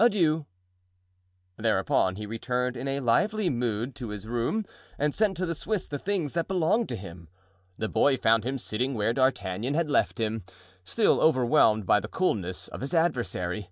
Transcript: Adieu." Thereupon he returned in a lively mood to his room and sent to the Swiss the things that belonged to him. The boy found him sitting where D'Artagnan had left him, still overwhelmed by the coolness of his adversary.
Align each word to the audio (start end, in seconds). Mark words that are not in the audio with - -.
Adieu." 0.00 0.44
Thereupon 1.56 2.16
he 2.16 2.26
returned 2.26 2.76
in 2.76 2.88
a 2.88 2.98
lively 2.98 3.48
mood 3.48 3.94
to 3.94 4.08
his 4.08 4.26
room 4.26 4.64
and 4.98 5.14
sent 5.14 5.36
to 5.36 5.46
the 5.46 5.54
Swiss 5.54 5.86
the 5.86 6.00
things 6.00 6.32
that 6.34 6.48
belonged 6.48 6.88
to 6.88 6.96
him. 6.96 7.28
The 7.76 7.88
boy 7.88 8.16
found 8.16 8.42
him 8.42 8.58
sitting 8.58 8.94
where 8.94 9.12
D'Artagnan 9.12 9.74
had 9.74 9.88
left 9.88 10.18
him, 10.18 10.42
still 10.82 11.20
overwhelmed 11.20 11.86
by 11.86 12.00
the 12.00 12.08
coolness 12.08 12.66
of 12.66 12.80
his 12.80 12.92
adversary. 12.92 13.70